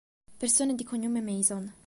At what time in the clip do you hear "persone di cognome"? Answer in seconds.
0.39-1.21